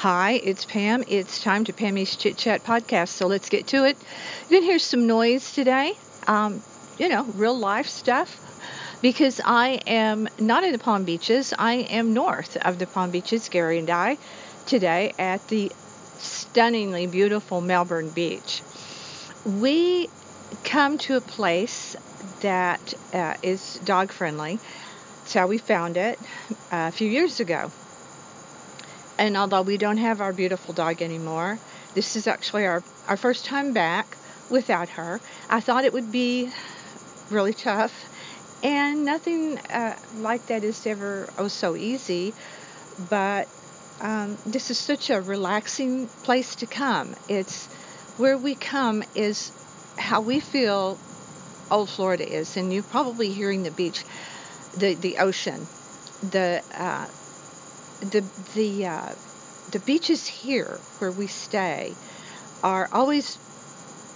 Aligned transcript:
Hi, 0.00 0.40
it's 0.42 0.64
Pam. 0.64 1.04
It's 1.08 1.42
time 1.42 1.64
to 1.64 1.74
Pammy's 1.74 2.16
Chit 2.16 2.38
Chat 2.38 2.64
podcast. 2.64 3.08
So 3.08 3.26
let's 3.26 3.50
get 3.50 3.66
to 3.66 3.84
it. 3.84 3.98
You're 4.48 4.60
gonna 4.60 4.70
hear 4.70 4.78
some 4.78 5.06
noise 5.06 5.52
today. 5.52 5.92
Um, 6.26 6.62
you 6.96 7.10
know, 7.10 7.24
real 7.34 7.58
life 7.58 7.86
stuff. 7.86 8.40
Because 9.02 9.42
I 9.44 9.72
am 9.86 10.26
not 10.38 10.64
in 10.64 10.72
the 10.72 10.78
Palm 10.78 11.04
Beaches. 11.04 11.52
I 11.58 11.74
am 11.90 12.14
north 12.14 12.56
of 12.56 12.78
the 12.78 12.86
Palm 12.86 13.10
Beaches, 13.10 13.50
Gary 13.50 13.78
and 13.78 13.90
I, 13.90 14.16
today 14.64 15.12
at 15.18 15.46
the 15.48 15.70
stunningly 16.16 17.06
beautiful 17.06 17.60
Melbourne 17.60 18.08
Beach. 18.08 18.62
We 19.44 20.08
come 20.64 20.96
to 20.96 21.18
a 21.18 21.20
place 21.20 21.94
that 22.40 22.94
uh, 23.12 23.34
is 23.42 23.78
dog 23.84 24.12
friendly. 24.12 24.60
That's 25.18 25.34
how 25.34 25.46
we 25.46 25.58
found 25.58 25.98
it 25.98 26.18
uh, 26.72 26.88
a 26.88 26.90
few 26.90 27.06
years 27.06 27.38
ago. 27.38 27.70
And 29.20 29.36
although 29.36 29.60
we 29.60 29.76
don't 29.76 29.98
have 29.98 30.22
our 30.22 30.32
beautiful 30.32 30.72
dog 30.72 31.02
anymore, 31.02 31.58
this 31.92 32.16
is 32.16 32.26
actually 32.26 32.64
our, 32.64 32.82
our 33.06 33.18
first 33.18 33.44
time 33.44 33.74
back 33.74 34.16
without 34.48 34.88
her. 34.88 35.20
I 35.50 35.60
thought 35.60 35.84
it 35.84 35.92
would 35.92 36.10
be 36.10 36.50
really 37.28 37.52
tough, 37.52 37.92
and 38.62 39.04
nothing 39.04 39.58
uh, 39.58 39.94
like 40.16 40.46
that 40.46 40.64
is 40.64 40.86
ever 40.86 41.28
oh 41.36 41.48
so 41.48 41.76
easy. 41.76 42.32
But 43.10 43.46
um, 44.00 44.38
this 44.46 44.70
is 44.70 44.78
such 44.78 45.10
a 45.10 45.20
relaxing 45.20 46.06
place 46.24 46.54
to 46.56 46.66
come. 46.66 47.14
It's 47.28 47.66
where 48.16 48.38
we 48.38 48.54
come 48.54 49.04
is 49.14 49.52
how 49.98 50.22
we 50.22 50.40
feel 50.40 50.98
old 51.70 51.90
Florida 51.90 52.26
is, 52.26 52.56
and 52.56 52.72
you're 52.72 52.82
probably 52.84 53.30
hearing 53.32 53.64
the 53.64 53.70
beach, 53.70 54.02
the 54.78 54.94
the 54.94 55.18
ocean, 55.18 55.66
the 56.22 56.62
uh, 56.74 57.06
the 58.00 58.24
the 58.54 58.86
uh, 58.86 59.12
the 59.70 59.78
beaches 59.80 60.26
here 60.26 60.78
where 60.98 61.12
we 61.12 61.26
stay 61.26 61.94
are 62.62 62.88
always 62.92 63.38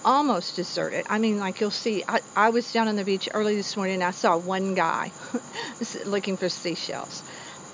almost 0.05 0.57
deserted. 0.57 1.07
I 1.09 1.19
mean, 1.19 1.39
like 1.39 1.61
you'll 1.61 1.71
see, 1.71 2.05
I, 2.07 2.21
I 2.37 2.51
was 2.51 2.71
down 2.73 2.89
on 2.89 2.97
the 2.97 3.05
beach 3.05 3.29
early 3.33 3.57
this 3.57 3.77
morning 3.77 3.95
and 3.95 4.05
I 4.05 4.11
saw 4.11 4.37
one 4.37 4.75
guy 4.75 5.13
looking 6.07 6.37
for 6.37 6.49
seashells. 6.49 7.23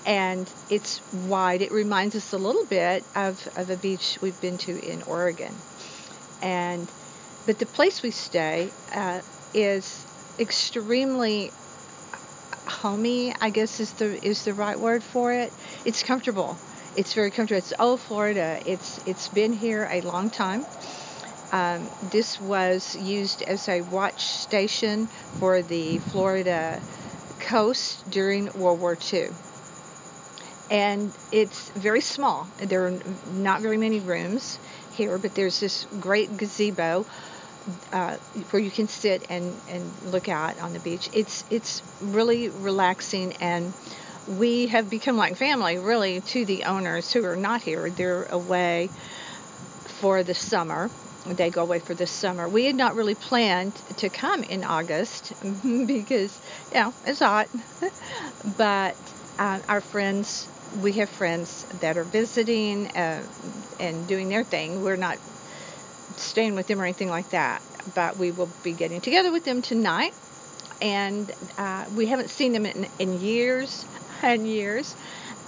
And 0.07 0.51
it's 0.71 1.01
wide. 1.27 1.61
It 1.61 1.73
reminds 1.73 2.17
us 2.17 2.33
a 2.33 2.39
little 2.39 2.65
bit 2.65 3.05
of, 3.15 3.47
of 3.57 3.69
a 3.69 3.77
beach 3.77 4.19
we've 4.23 4.41
been 4.41 4.57
to 4.59 4.81
in 4.81 5.03
Oregon. 5.03 5.55
And 6.41 6.89
but 7.47 7.59
the 7.59 7.67
place 7.67 8.03
we 8.03 8.11
stay 8.11 8.71
uh, 8.95 9.21
is 9.53 10.07
extremely 10.39 11.53
homey, 12.81 13.35
I 13.41 13.51
guess 13.51 13.79
is 13.79 13.93
the 13.93 14.25
is 14.27 14.45
the 14.45 14.55
right 14.55 14.79
word 14.79 15.03
for 15.03 15.33
it. 15.33 15.53
It's 15.85 16.03
comfortable. 16.03 16.57
It's 16.97 17.13
very 17.13 17.31
comfortable. 17.31 17.59
It's 17.59 17.75
old 17.79 18.01
Florida. 18.01 18.61
It's 18.65 19.01
it's 19.07 19.29
been 19.29 19.53
here 19.53 19.87
a 19.91 20.01
long 20.01 20.31
time. 20.31 20.65
Um, 21.53 21.89
this 22.11 22.41
was 22.41 22.97
used 22.97 23.43
as 23.43 23.69
a 23.69 23.83
watch 23.83 24.23
station 24.25 25.07
for 25.39 25.63
the 25.63 25.99
Florida 25.99 26.81
coast 27.41 28.09
during 28.11 28.51
World 28.55 28.81
War 28.81 28.97
II. 29.13 29.29
And 30.71 31.13
it's 31.33 31.71
very 31.71 32.01
small. 32.01 32.47
There 32.59 32.87
are 32.87 32.99
not 33.33 33.61
very 33.61 33.77
many 33.77 33.99
rooms 33.99 34.59
here, 34.93 35.19
but 35.19 35.35
there's 35.35 35.59
this 35.59 35.87
great 36.01 36.37
gazebo 36.37 37.05
uh, 37.93 38.17
where 38.51 38.63
you 38.63 38.71
can 38.71 38.89
sit 38.89 39.27
and, 39.31 39.55
and 39.69 39.91
look 40.13 40.29
out 40.29 40.59
on 40.61 40.73
the 40.73 40.81
beach. 40.81 41.09
It's 41.13 41.45
it's 41.51 41.83
really 42.01 42.49
relaxing, 42.49 43.35
and 43.41 43.73
we 44.39 44.67
have 44.69 44.91
become 44.91 45.17
like 45.17 45.37
family, 45.37 45.79
really, 45.79 46.21
to 46.21 46.45
the 46.45 46.65
owners 46.65 47.13
who 47.13 47.25
are 47.25 47.37
not 47.37 47.63
here. 47.63 47.91
They're 47.91 48.25
away 48.25 48.91
for 50.01 50.23
the 50.23 50.35
summer. 50.35 50.91
They 51.27 51.51
go 51.51 51.63
away 51.63 51.81
for 51.81 51.95
the 51.95 52.07
summer. 52.07 52.49
We 52.49 52.65
had 52.65 52.75
not 52.75 52.97
really 52.97 53.15
planned 53.15 53.75
to 53.99 54.09
come 54.09 54.43
in 54.43 54.65
August 54.65 55.33
because, 55.43 56.41
you 56.73 56.81
know, 56.81 56.95
it's 57.05 57.19
hot. 57.19 57.49
but 58.57 58.97
uh, 59.39 59.61
our 59.69 59.81
friends, 59.81 60.49
we 60.83 60.93
have 60.93 61.11
friends 61.11 61.67
that 61.81 61.99
are 61.99 62.05
visiting 62.05 62.89
uh, 62.89 63.23
and 63.79 64.07
doing 64.09 64.29
their 64.29 64.45
thing. 64.45 64.83
We're 64.83 64.97
not 64.97 65.19
staying 66.21 66.55
with 66.55 66.67
them 66.67 66.81
or 66.81 66.85
anything 66.85 67.09
like 67.09 67.31
that. 67.31 67.63
But 67.95 68.17
we 68.17 68.31
will 68.31 68.49
be 68.63 68.73
getting 68.73 69.01
together 69.01 69.33
with 69.33 69.45
them 69.45 69.63
tonight. 69.63 70.15
And 70.81 71.31
uh, 71.59 71.87
we 71.95 72.07
haven't 72.07 72.31
seen 72.31 72.53
them 72.53 72.67
in, 72.67 72.87
in 72.99 73.21
years 73.21 73.85
and 74.23 74.47
years. 74.47 74.95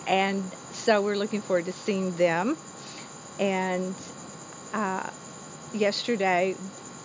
And 0.07 0.43
so 0.73 1.01
we're 1.01 1.17
looking 1.17 1.41
forward 1.41 1.67
to 1.67 1.73
seeing 1.73 2.17
them. 2.17 2.57
And 3.39 3.95
uh, 4.75 5.09
yesterday, 5.73 6.57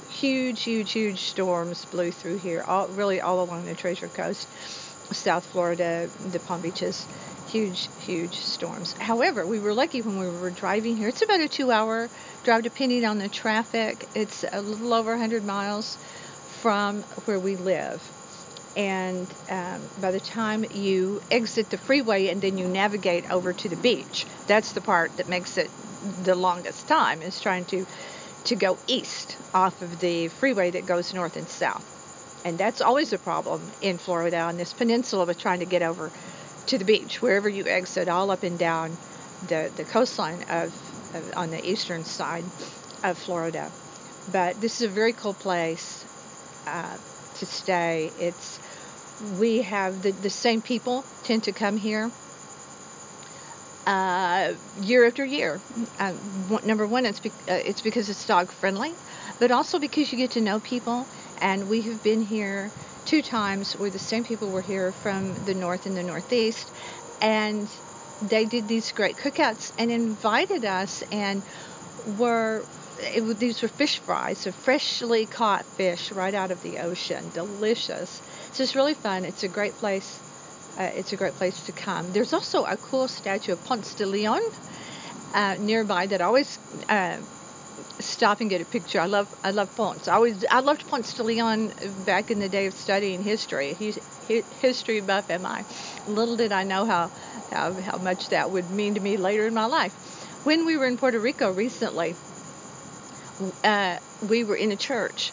huge, 0.09 0.63
huge, 0.63 0.91
huge 0.91 1.19
storms 1.19 1.85
blew 1.85 2.11
through 2.11 2.37
here, 2.37 2.63
all, 2.67 2.87
really 2.87 3.21
all 3.21 3.43
along 3.43 3.65
the 3.65 3.75
Treasure 3.75 4.07
Coast, 4.07 4.47
South 5.13 5.45
Florida, 5.45 6.09
the 6.31 6.39
Palm 6.39 6.61
Beaches. 6.61 7.05
Huge, 7.47 7.87
huge 8.01 8.35
storms. 8.35 8.93
However, 8.93 9.45
we 9.45 9.59
were 9.59 9.73
lucky 9.73 10.01
when 10.01 10.19
we 10.19 10.27
were 10.27 10.49
driving 10.49 10.97
here. 10.97 11.07
It's 11.07 11.21
about 11.21 11.39
a 11.39 11.47
two 11.47 11.71
hour 11.71 12.09
drive, 12.43 12.63
depending 12.63 13.05
on 13.05 13.19
the 13.19 13.29
traffic. 13.29 14.05
It's 14.15 14.43
a 14.51 14.61
little 14.61 14.93
over 14.93 15.11
100 15.11 15.45
miles 15.45 15.95
from 16.61 17.01
where 17.25 17.39
we 17.39 17.55
live. 17.55 18.01
And 18.75 19.25
um, 19.49 19.81
by 20.01 20.11
the 20.11 20.19
time 20.19 20.65
you 20.73 21.21
exit 21.31 21.69
the 21.69 21.77
freeway 21.77 22.27
and 22.27 22.41
then 22.41 22.57
you 22.57 22.67
navigate 22.67 23.31
over 23.31 23.53
to 23.53 23.69
the 23.69 23.77
beach, 23.77 24.25
that's 24.45 24.73
the 24.73 24.81
part 24.81 25.15
that 25.17 25.29
makes 25.29 25.57
it 25.57 25.69
the 26.23 26.35
longest 26.35 26.87
time, 26.87 27.21
is 27.21 27.39
trying 27.39 27.65
to 27.65 27.85
to 28.43 28.55
go 28.55 28.77
east 28.87 29.35
off 29.53 29.81
of 29.81 29.99
the 29.99 30.27
freeway 30.29 30.71
that 30.71 30.85
goes 30.85 31.13
north 31.13 31.35
and 31.35 31.47
south. 31.47 31.83
And 32.45 32.57
that's 32.57 32.81
always 32.81 33.11
a 33.11 33.17
problem 33.17 33.61
in 33.81 33.97
Florida 33.97 34.39
on 34.39 34.57
this 34.57 34.71
peninsula 34.73 35.25
with 35.25 35.37
trying 35.37 35.59
to 35.59 35.65
get 35.65 35.81
over 35.81 36.11
to 36.67 36.77
the 36.77 36.85
beach, 36.85 37.21
wherever 37.21 37.49
you 37.49 37.65
exit, 37.65 38.07
all 38.07 38.31
up 38.31 38.43
and 38.43 38.57
down 38.57 38.97
the, 39.47 39.71
the 39.75 39.83
coastline 39.83 40.43
of, 40.49 40.73
of 41.13 41.37
on 41.37 41.49
the 41.49 41.69
eastern 41.69 42.03
side 42.03 42.45
of 43.03 43.17
Florida. 43.17 43.71
But 44.31 44.59
this 44.59 44.81
is 44.81 44.87
a 44.87 44.93
very 44.93 45.13
cool 45.13 45.33
place 45.33 46.05
uh, 46.65 46.97
to 47.35 47.45
stay. 47.45 48.11
It's 48.19 48.59
we 49.39 49.61
have 49.61 50.01
the, 50.01 50.11
the 50.11 50.29
same 50.29 50.61
people 50.61 51.03
tend 51.23 51.43
to 51.43 51.51
come 51.51 51.77
here 51.77 52.11
uh, 53.87 54.53
year 54.81 55.07
after 55.07 55.25
year. 55.25 55.61
Uh, 55.97 56.13
number 56.65 56.85
one, 56.85 57.05
it's 57.05 57.21
be- 57.21 57.31
uh, 57.47 57.53
it's 57.53 57.81
because 57.81 58.09
it's 58.09 58.25
dog 58.27 58.51
friendly, 58.51 58.93
but 59.39 59.49
also 59.49 59.79
because 59.79 60.11
you 60.11 60.17
get 60.17 60.31
to 60.31 60.41
know 60.41 60.59
people. 60.59 61.07
And 61.39 61.69
we 61.69 61.81
have 61.83 62.03
been 62.03 62.21
here 62.21 62.71
two 63.07 63.21
times 63.21 63.73
where 63.73 63.89
the 63.89 63.99
same 63.99 64.23
people 64.23 64.51
were 64.51 64.61
here 64.61 64.91
from 64.91 65.33
the 65.45 65.53
north 65.53 65.85
and 65.85 65.95
the 65.95 66.03
northeast, 66.03 66.69
and 67.21 67.67
they 68.21 68.45
did 68.45 68.67
these 68.67 68.91
great 68.91 69.15
cookouts 69.15 69.71
and 69.79 69.89
invited 69.89 70.65
us 70.65 71.03
and 71.11 71.41
were 72.17 72.63
it, 72.99 73.39
these 73.39 73.61
were 73.61 73.67
fish 73.67 73.99
fries, 73.99 74.39
so 74.39 74.51
freshly 74.51 75.25
caught 75.25 75.65
fish 75.65 76.11
right 76.11 76.33
out 76.33 76.51
of 76.51 76.61
the 76.63 76.79
ocean, 76.79 77.29
delicious. 77.33 78.21
So 78.51 78.63
it's 78.63 78.75
really 78.75 78.95
fun. 78.95 79.23
It's 79.23 79.43
a 79.43 79.47
great 79.47 79.73
place. 79.73 80.19
Uh, 80.77 80.83
it's 80.95 81.13
a 81.13 81.15
great 81.15 81.33
place 81.33 81.65
to 81.65 81.71
come. 81.71 82.11
There's 82.11 82.33
also 82.33 82.65
a 82.65 82.75
cool 82.77 83.07
statue 83.07 83.53
of 83.53 83.63
Ponce 83.65 83.93
de 83.93 84.05
Leon 84.05 84.41
uh, 85.33 85.55
nearby 85.59 86.07
that 86.07 86.21
always 86.21 86.59
uh, 86.89 87.17
stop 87.99 88.41
and 88.41 88.49
get 88.49 88.61
a 88.61 88.65
picture. 88.65 88.99
I 88.99 89.05
love 89.05 89.33
I 89.43 89.51
love 89.51 89.73
Ponce. 89.75 90.07
I 90.07 90.15
always 90.15 90.45
I 90.49 90.59
loved 90.59 90.87
Ponce 90.87 91.13
de 91.13 91.23
Leon 91.23 91.73
back 92.05 92.31
in 92.31 92.39
the 92.39 92.49
day 92.49 92.65
of 92.67 92.73
studying 92.73 93.23
history. 93.23 93.73
He's 93.73 93.99
he, 94.27 94.43
history 94.61 95.01
buff 95.01 95.29
am 95.29 95.45
I? 95.45 95.63
Little 96.07 96.35
did 96.35 96.51
I 96.51 96.63
know 96.63 96.85
how, 96.85 97.09
how 97.51 97.73
how 97.73 97.97
much 97.97 98.29
that 98.29 98.51
would 98.51 98.69
mean 98.71 98.95
to 98.95 98.99
me 98.99 99.17
later 99.17 99.47
in 99.47 99.53
my 99.53 99.65
life. 99.65 99.93
When 100.43 100.65
we 100.65 100.77
were 100.77 100.85
in 100.85 100.97
Puerto 100.97 101.19
Rico 101.19 101.51
recently, 101.51 102.15
uh, 103.63 103.97
we 104.27 104.43
were 104.43 104.55
in 104.55 104.71
a 104.71 104.75
church 104.75 105.31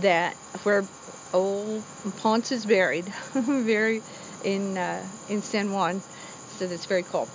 that 0.00 0.34
where 0.64 0.84
old 1.32 1.82
Ponce 2.18 2.52
is 2.52 2.66
buried, 2.66 3.12
very 3.34 4.02
in 4.44 4.76
uh, 4.76 5.04
in 5.28 5.42
San 5.42 5.72
Juan. 5.72 6.02
So 6.58 6.66
that's 6.66 6.86
very 6.86 7.02
cool. 7.02 7.28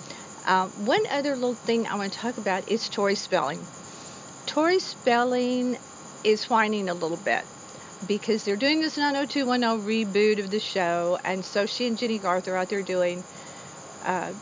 Um, 0.46 0.70
one 0.86 1.04
other 1.10 1.34
little 1.34 1.54
thing 1.54 1.86
I 1.86 1.96
want 1.96 2.12
to 2.12 2.18
talk 2.18 2.38
about 2.38 2.68
is 2.70 2.88
Tori 2.88 3.14
Spelling. 3.14 3.60
Tori 4.48 4.78
Spelling 4.78 5.76
is 6.24 6.48
whining 6.48 6.88
a 6.88 6.94
little 6.94 7.18
bit 7.18 7.44
because 8.06 8.44
they're 8.44 8.56
doing 8.56 8.80
this 8.80 8.96
90210 8.96 9.86
reboot 9.86 10.42
of 10.42 10.50
the 10.50 10.58
show, 10.58 11.18
and 11.22 11.44
so 11.44 11.66
she 11.66 11.86
and 11.86 11.98
Jennie 11.98 12.18
Garth 12.18 12.48
are 12.48 12.56
out 12.56 12.70
there 12.70 12.80
doing 12.80 13.22
uh, 14.06 14.32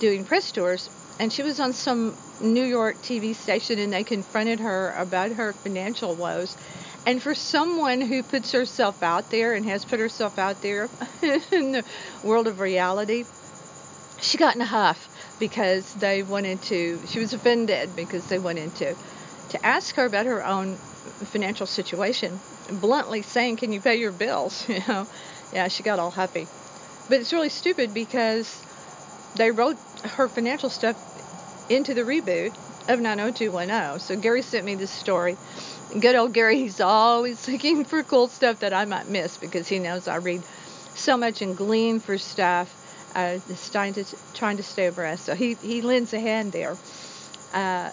doing 0.00 0.24
press 0.24 0.50
tours. 0.50 0.90
And 1.20 1.32
she 1.32 1.44
was 1.44 1.60
on 1.60 1.72
some 1.72 2.16
New 2.40 2.64
York 2.64 2.96
TV 2.96 3.34
station, 3.34 3.78
and 3.78 3.92
they 3.92 4.02
confronted 4.02 4.58
her 4.58 4.92
about 4.98 5.30
her 5.32 5.52
financial 5.52 6.14
woes. 6.16 6.56
And 7.06 7.22
for 7.22 7.34
someone 7.34 8.00
who 8.00 8.24
puts 8.24 8.50
herself 8.50 9.04
out 9.04 9.30
there 9.30 9.54
and 9.54 9.64
has 9.66 9.84
put 9.84 10.00
herself 10.00 10.36
out 10.36 10.60
there 10.62 10.90
in 11.52 11.70
the 11.72 11.84
world 12.24 12.48
of 12.48 12.58
reality, 12.58 13.24
she 14.20 14.36
got 14.36 14.56
in 14.56 14.60
a 14.60 14.66
huff 14.66 15.08
because 15.38 15.94
they 15.94 16.22
wanted 16.22 16.62
to. 16.62 17.00
She 17.06 17.18
was 17.18 17.32
offended 17.32 17.94
because 17.96 18.26
they 18.26 18.38
wanted 18.38 18.74
to 18.76 18.94
to 19.50 19.66
ask 19.66 19.94
her 19.94 20.04
about 20.04 20.26
her 20.26 20.44
own 20.44 20.76
financial 21.24 21.66
situation, 21.66 22.40
bluntly 22.70 23.22
saying, 23.22 23.56
"Can 23.56 23.72
you 23.72 23.80
pay 23.80 23.96
your 23.96 24.12
bills?" 24.12 24.66
You 24.68 24.80
know, 24.88 25.06
yeah, 25.52 25.68
she 25.68 25.82
got 25.82 25.98
all 25.98 26.10
happy. 26.10 26.46
But 27.08 27.20
it's 27.20 27.32
really 27.32 27.48
stupid 27.50 27.94
because 27.94 28.62
they 29.36 29.50
wrote 29.50 29.76
her 30.02 30.28
financial 30.28 30.70
stuff 30.70 30.96
into 31.68 31.94
the 31.94 32.02
reboot 32.02 32.52
of 32.88 33.00
90210. 33.00 34.00
So 34.00 34.16
Gary 34.16 34.42
sent 34.42 34.64
me 34.64 34.74
this 34.74 34.90
story. 34.90 35.36
Good 35.98 36.16
old 36.16 36.32
Gary, 36.32 36.58
he's 36.58 36.80
always 36.80 37.46
looking 37.52 37.84
for 37.84 38.02
cool 38.02 38.28
stuff 38.28 38.60
that 38.60 38.72
I 38.72 38.84
might 38.84 39.08
miss 39.08 39.36
because 39.36 39.68
he 39.68 39.78
knows 39.78 40.08
I 40.08 40.16
read 40.16 40.42
so 40.94 41.16
much 41.16 41.42
and 41.42 41.56
glean 41.56 42.00
for 42.00 42.18
stuff. 42.18 42.74
Uh, 43.16 43.38
just 43.48 43.72
trying 43.72 43.94
to 43.94 44.04
trying 44.34 44.58
to 44.58 44.62
stay 44.62 44.86
abreast. 44.86 45.24
So 45.24 45.34
he 45.34 45.54
he 45.54 45.80
lends 45.80 46.12
a 46.12 46.20
hand 46.20 46.52
there. 46.52 46.76
Uh, 47.54 47.90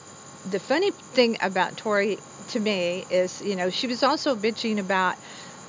the 0.49 0.59
funny 0.59 0.91
thing 0.91 1.37
about 1.39 1.77
Tori 1.77 2.19
to 2.49 2.59
me 2.59 3.05
is, 3.09 3.41
you 3.41 3.55
know, 3.55 3.69
she 3.69 3.87
was 3.87 4.03
also 4.03 4.35
bitching 4.35 4.79
about 4.79 5.15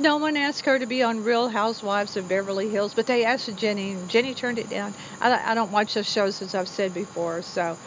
no 0.01 0.17
one 0.17 0.37
asked 0.37 0.67
her 0.67 0.77
to 0.77 0.87
be 0.87 1.05
on 1.05 1.23
Real 1.23 1.49
Housewives 1.49 2.17
of 2.17 2.29
Beverly 2.29 2.69
Hills, 2.69 2.95
but 2.95 3.07
they 3.07 3.25
asked 3.25 3.55
Jennie, 3.57 3.93
and 3.93 4.11
Jennie 4.11 4.35
turned 4.35 4.59
it 4.59 4.69
down. 4.69 4.93
I, 5.21 5.53
I 5.53 5.55
don't 5.55 5.71
watch 5.71 5.95
those 5.95 6.11
shows 6.11 6.43
as 6.43 6.57
I've 6.57 6.67
said 6.67 6.93
before, 6.93 7.43
so 7.43 7.79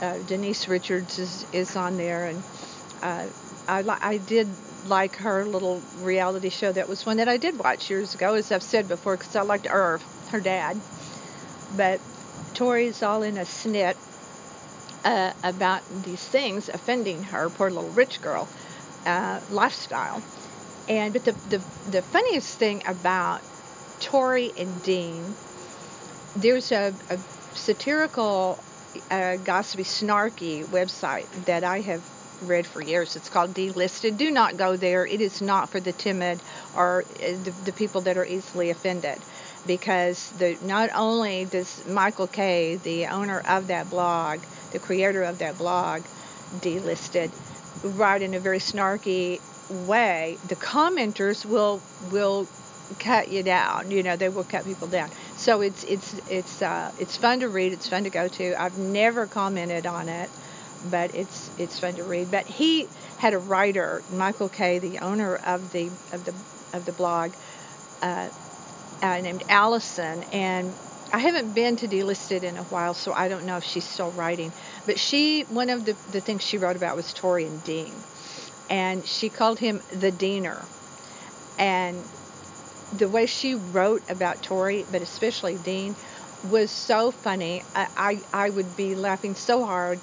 uh, 0.00 0.18
Denise 0.26 0.66
Richards 0.66 1.20
is, 1.20 1.46
is 1.52 1.76
on 1.76 1.96
there, 1.98 2.26
and 2.26 2.42
uh, 3.00 3.26
I, 3.68 3.84
I 4.00 4.16
did 4.16 4.48
like 4.88 5.14
her 5.16 5.46
little 5.46 5.80
reality 6.00 6.50
show. 6.50 6.72
That 6.72 6.88
was 6.88 7.06
one 7.06 7.18
that 7.18 7.28
I 7.28 7.36
did 7.36 7.56
watch 7.60 7.88
years 7.90 8.16
ago, 8.16 8.34
as 8.34 8.50
I've 8.50 8.64
said 8.64 8.88
before, 8.88 9.16
because 9.16 9.36
I 9.36 9.42
liked 9.42 9.68
Irv, 9.70 10.02
her 10.30 10.40
dad. 10.40 10.80
But 11.76 12.00
Tori's 12.54 13.02
all 13.02 13.22
in 13.22 13.36
a 13.38 13.42
snit 13.42 13.96
uh, 15.04 15.32
about 15.42 15.82
these 16.04 16.22
things 16.26 16.68
offending 16.68 17.22
her, 17.24 17.48
poor 17.50 17.70
little 17.70 17.90
rich 17.90 18.20
girl 18.22 18.48
uh, 19.06 19.40
lifestyle. 19.50 20.22
And 20.88 21.12
but 21.12 21.24
the, 21.24 21.32
the 21.48 21.60
the 21.90 22.02
funniest 22.02 22.58
thing 22.58 22.82
about 22.86 23.40
Tori 24.00 24.52
and 24.58 24.82
Dean, 24.82 25.34
there's 26.36 26.72
a, 26.72 26.92
a 27.08 27.18
satirical, 27.54 28.58
uh, 29.10 29.36
gossipy, 29.36 29.84
snarky 29.84 30.64
website 30.66 31.26
that 31.46 31.64
I 31.64 31.80
have 31.80 32.02
read 32.42 32.66
for 32.66 32.82
years. 32.82 33.14
It's 33.14 33.28
called 33.28 33.54
Dlisted. 33.54 34.16
Do 34.18 34.30
not 34.30 34.56
go 34.56 34.76
there. 34.76 35.06
It 35.06 35.20
is 35.20 35.40
not 35.40 35.68
for 35.70 35.78
the 35.78 35.92
timid 35.92 36.40
or 36.76 37.04
uh, 37.22 37.26
the, 37.44 37.52
the 37.64 37.72
people 37.72 38.00
that 38.02 38.16
are 38.16 38.26
easily 38.26 38.70
offended. 38.70 39.18
Because 39.66 40.30
the 40.32 40.58
not 40.62 40.90
only 40.94 41.44
does 41.44 41.86
Michael 41.86 42.26
K, 42.26 42.76
the 42.76 43.06
owner 43.06 43.40
of 43.40 43.68
that 43.68 43.88
blog, 43.90 44.40
the 44.72 44.78
creator 44.78 45.22
of 45.22 45.38
that 45.38 45.56
blog, 45.56 46.02
Dlisted, 46.60 47.30
write 47.82 48.22
in 48.22 48.34
a 48.34 48.40
very 48.40 48.58
snarky 48.58 49.40
way, 49.86 50.36
the 50.48 50.56
commenters 50.56 51.44
will 51.46 51.80
will 52.10 52.48
cut 52.98 53.30
you 53.30 53.42
down. 53.42 53.90
You 53.90 54.02
know, 54.02 54.16
they 54.16 54.28
will 54.28 54.44
cut 54.44 54.64
people 54.64 54.88
down. 54.88 55.10
So 55.36 55.60
it's 55.60 55.84
it's 55.84 56.14
it's 56.28 56.62
uh, 56.62 56.92
it's 56.98 57.16
fun 57.16 57.40
to 57.40 57.48
read. 57.48 57.72
It's 57.72 57.88
fun 57.88 58.04
to 58.04 58.10
go 58.10 58.28
to. 58.28 58.60
I've 58.60 58.78
never 58.78 59.26
commented 59.26 59.86
on 59.86 60.08
it, 60.08 60.30
but 60.90 61.14
it's 61.14 61.50
it's 61.58 61.78
fun 61.78 61.94
to 61.94 62.04
read. 62.04 62.30
But 62.30 62.46
he 62.46 62.88
had 63.18 63.34
a 63.34 63.38
writer, 63.38 64.02
Michael 64.12 64.48
K, 64.48 64.78
the 64.78 64.98
owner 64.98 65.36
of 65.36 65.72
the 65.72 65.86
of 66.12 66.24
the 66.24 66.34
of 66.76 66.84
the 66.84 66.92
blog, 66.92 67.32
uh, 68.02 68.28
uh, 69.02 69.20
named 69.20 69.44
Allison, 69.48 70.24
and 70.32 70.72
I 71.12 71.18
haven't 71.18 71.54
been 71.54 71.76
to 71.76 71.88
Dlisted 71.88 72.42
in 72.42 72.56
a 72.56 72.62
while, 72.64 72.94
so 72.94 73.12
I 73.12 73.28
don't 73.28 73.44
know 73.44 73.58
if 73.58 73.64
she's 73.64 73.84
still 73.84 74.10
writing. 74.12 74.52
But 74.86 74.98
she, 74.98 75.42
one 75.42 75.68
of 75.68 75.84
the, 75.84 75.96
the 76.12 76.20
things 76.20 76.42
she 76.42 76.56
wrote 76.58 76.76
about 76.76 76.96
was 76.96 77.12
Tori 77.12 77.44
and 77.44 77.62
Dean 77.64 77.92
and 78.72 79.06
she 79.06 79.28
called 79.28 79.58
him 79.58 79.82
the 79.92 80.10
Deaner. 80.10 80.64
And 81.58 82.02
the 82.96 83.08
way 83.08 83.26
she 83.26 83.54
wrote 83.54 84.02
about 84.08 84.42
Tori, 84.42 84.86
but 84.90 85.02
especially 85.02 85.56
Dean, 85.56 85.94
was 86.48 86.70
so 86.70 87.10
funny. 87.10 87.62
I, 87.74 87.88
I, 87.96 88.46
I 88.46 88.50
would 88.50 88.74
be 88.76 88.94
laughing 88.94 89.34
so 89.34 89.64
hard, 89.64 90.00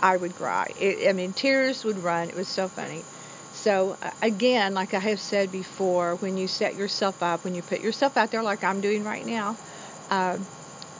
I 0.00 0.16
would 0.16 0.34
cry. 0.34 0.72
It, 0.80 1.08
I 1.08 1.12
mean, 1.12 1.34
tears 1.34 1.84
would 1.84 2.02
run. 2.02 2.30
It 2.30 2.34
was 2.36 2.48
so 2.48 2.68
funny. 2.68 3.04
So 3.56 3.96
again, 4.22 4.74
like 4.74 4.94
I 4.94 4.98
have 4.98 5.18
said 5.18 5.50
before, 5.50 6.16
when 6.16 6.36
you 6.36 6.46
set 6.46 6.76
yourself 6.76 7.22
up, 7.22 7.42
when 7.42 7.54
you 7.54 7.62
put 7.62 7.80
yourself 7.80 8.16
out 8.16 8.30
there, 8.30 8.42
like 8.42 8.62
I'm 8.62 8.80
doing 8.80 9.02
right 9.02 9.26
now, 9.26 9.56
uh, 10.10 10.38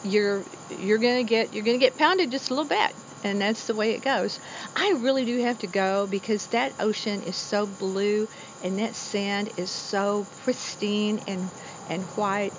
you're 0.03 0.43
you're 0.70 0.99
gonna 0.99 1.23
get 1.23 1.53
you're 1.53 1.62
gonna 1.64 1.79
get 1.79 1.97
pounded 1.97 2.31
just 2.31 2.50
a 2.50 2.55
little 2.55 2.69
bit 2.69 2.94
and 3.23 3.41
that's 3.41 3.67
the 3.67 3.75
way 3.75 3.93
it 3.93 4.03
goes. 4.03 4.41
I 4.75 4.94
really 4.99 5.25
do 5.25 5.38
have 5.41 5.58
to 5.61 5.67
go 5.67 6.06
because 6.06 6.47
that 6.49 6.73
ocean 6.81 7.23
is 7.23 7.37
so 7.37 7.67
blue 7.67 8.29
and 8.62 8.79
that 8.79 8.94
sand 8.94 9.52
is 9.56 9.70
so 9.70 10.26
pristine 10.43 11.20
and 11.26 11.50
and 11.88 12.02
white. 12.17 12.52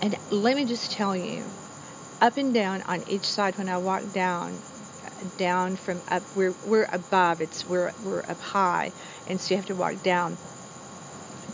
And 0.00 0.16
let 0.30 0.56
me 0.56 0.64
just 0.64 0.92
tell 0.92 1.16
you, 1.16 1.44
up 2.20 2.36
and 2.36 2.54
down 2.54 2.82
on 2.82 3.02
each 3.08 3.24
side 3.24 3.58
when 3.58 3.68
I 3.68 3.78
walk 3.78 4.12
down 4.12 4.58
down 5.36 5.76
from 5.76 6.00
up 6.08 6.22
we're 6.34 6.54
we're 6.64 6.88
above 6.92 7.40
it's 7.40 7.66
we're 7.66 7.92
we're 8.04 8.20
up 8.20 8.40
high 8.40 8.92
and 9.26 9.40
so 9.40 9.54
you 9.54 9.56
have 9.56 9.66
to 9.66 9.74
walk 9.74 10.02
down 10.02 10.36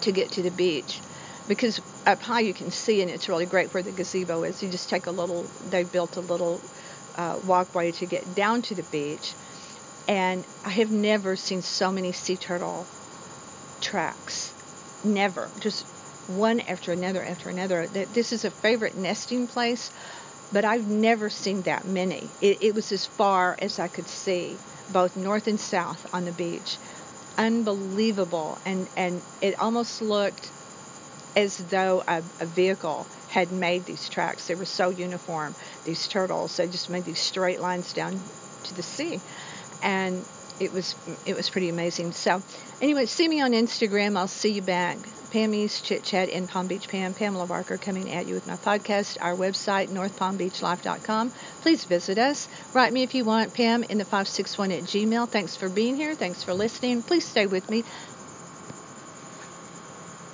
to 0.00 0.12
get 0.12 0.30
to 0.30 0.42
the 0.42 0.50
beach 0.50 1.00
because 1.48 1.80
up 2.06 2.20
high 2.22 2.40
you 2.40 2.54
can 2.54 2.70
see 2.70 3.02
and 3.02 3.10
it's 3.10 3.28
really 3.28 3.46
great 3.46 3.72
where 3.72 3.82
the 3.82 3.92
gazebo 3.92 4.42
is 4.42 4.62
you 4.62 4.68
just 4.68 4.88
take 4.88 5.06
a 5.06 5.10
little 5.10 5.46
they 5.70 5.84
built 5.84 6.16
a 6.16 6.20
little 6.20 6.60
uh, 7.16 7.38
walkway 7.46 7.92
to 7.92 8.06
get 8.06 8.34
down 8.34 8.62
to 8.62 8.74
the 8.74 8.82
beach. 8.84 9.32
And 10.08 10.44
I 10.64 10.70
have 10.70 10.90
never 10.90 11.34
seen 11.36 11.62
so 11.62 11.90
many 11.90 12.12
sea 12.12 12.36
turtle 12.36 12.86
tracks. 13.80 14.52
Never. 15.04 15.48
Just 15.60 15.84
one 16.28 16.60
after 16.60 16.92
another 16.92 17.24
after 17.24 17.48
another. 17.48 17.86
This 17.86 18.32
is 18.32 18.44
a 18.44 18.50
favorite 18.50 18.96
nesting 18.96 19.46
place, 19.46 19.90
but 20.52 20.64
I've 20.64 20.86
never 20.86 21.28
seen 21.30 21.62
that 21.62 21.86
many. 21.86 22.28
It, 22.40 22.58
it 22.62 22.74
was 22.74 22.92
as 22.92 23.06
far 23.06 23.56
as 23.58 23.78
I 23.78 23.88
could 23.88 24.08
see, 24.08 24.56
both 24.92 25.16
north 25.16 25.46
and 25.46 25.58
south 25.58 26.12
on 26.14 26.24
the 26.24 26.32
beach. 26.32 26.76
Unbelievable. 27.36 28.58
And, 28.64 28.86
and 28.96 29.20
it 29.40 29.58
almost 29.58 30.00
looked 30.00 30.50
as 31.36 31.58
though 31.58 32.02
a, 32.08 32.22
a 32.40 32.46
vehicle 32.46 33.06
had 33.28 33.52
made 33.52 33.84
these 33.84 34.08
tracks. 34.08 34.46
They 34.46 34.54
were 34.54 34.64
so 34.64 34.90
uniform, 34.90 35.54
these 35.84 36.08
turtles. 36.08 36.56
They 36.56 36.66
just 36.66 36.88
made 36.88 37.04
these 37.04 37.18
straight 37.18 37.60
lines 37.60 37.92
down 37.92 38.18
to 38.64 38.74
the 38.74 38.82
sea. 38.82 39.20
And 39.82 40.24
it 40.58 40.72
was 40.72 40.94
it 41.26 41.36
was 41.36 41.50
pretty 41.50 41.68
amazing. 41.68 42.12
So 42.12 42.42
anyway, 42.80 43.04
see 43.06 43.28
me 43.28 43.40
on 43.42 43.52
Instagram. 43.52 44.16
I'll 44.16 44.28
see 44.28 44.52
you 44.52 44.62
back. 44.62 44.96
Pammy's 45.30 45.80
Chit 45.80 46.04
Chat 46.04 46.28
in 46.28 46.46
Palm 46.46 46.66
Beach 46.66 46.88
Pam. 46.88 47.14
Pamela 47.14 47.46
Barker 47.46 47.76
coming 47.78 48.10
at 48.10 48.26
you 48.26 48.34
with 48.34 48.46
my 48.46 48.56
podcast. 48.56 49.16
Our 49.20 49.34
website, 49.34 49.88
northpalmbeachlife.com. 49.90 51.32
Please 51.62 51.84
visit 51.84 52.18
us. 52.18 52.48
Write 52.72 52.92
me 52.92 53.02
if 53.02 53.14
you 53.14 53.24
want, 53.24 53.54
Pam 53.54 53.82
in 53.84 53.98
the 53.98 54.04
561 54.04 54.72
at 54.72 54.82
Gmail. 54.84 55.28
Thanks 55.30 55.56
for 55.56 55.68
being 55.68 55.96
here. 55.96 56.14
Thanks 56.14 56.42
for 56.42 56.54
listening. 56.54 57.02
Please 57.02 57.26
stay 57.26 57.46
with 57.46 57.68
me. 57.70 57.84